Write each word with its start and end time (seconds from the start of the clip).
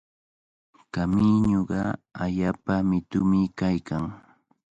Kamiñuqa 0.93 1.79
allaapa 2.23 2.73
mitumi 2.89 3.39
kaykan. 3.59 4.03